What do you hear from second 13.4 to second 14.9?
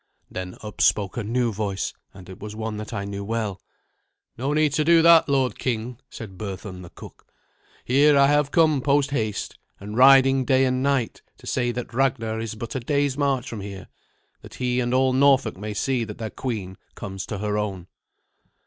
from here, that he